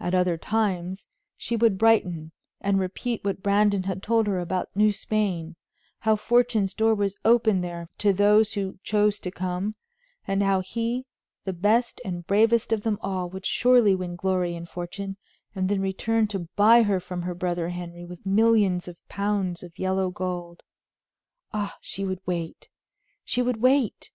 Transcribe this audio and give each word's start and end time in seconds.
At 0.00 0.14
other 0.14 0.36
times 0.36 1.06
she 1.36 1.54
would 1.54 1.78
brighten, 1.78 2.32
and 2.60 2.80
repeat 2.80 3.22
what 3.24 3.40
Brandon 3.40 3.84
had 3.84 4.02
told 4.02 4.26
her 4.26 4.40
about 4.40 4.68
New 4.74 4.90
Spain; 4.90 5.54
how 6.00 6.16
fortune's 6.16 6.74
door 6.74 6.92
was 6.92 7.14
open 7.24 7.60
there 7.60 7.88
to 7.98 8.12
those 8.12 8.54
who 8.54 8.80
chose 8.82 9.20
to 9.20 9.30
come, 9.30 9.76
and 10.26 10.42
how 10.42 10.58
he, 10.58 11.06
the 11.44 11.52
best 11.52 12.00
and 12.04 12.26
bravest 12.26 12.72
of 12.72 12.80
them 12.82 12.98
all, 13.00 13.30
would 13.30 13.46
surely 13.46 13.94
win 13.94 14.16
glory 14.16 14.56
and 14.56 14.68
fortune, 14.68 15.16
and 15.54 15.68
then 15.68 15.80
return 15.80 16.26
to 16.26 16.48
buy 16.56 16.82
her 16.82 16.98
from 16.98 17.22
her 17.22 17.32
brother 17.36 17.68
Henry 17.68 18.04
with 18.04 18.26
millions 18.26 18.88
of 18.88 19.08
pounds 19.08 19.62
of 19.62 19.78
yellow 19.78 20.10
gold. 20.10 20.64
Ah, 21.52 21.78
she 21.80 22.04
would 22.04 22.18
wait! 22.26 22.68
She 23.22 23.40
would 23.40 23.58
wait! 23.58 24.10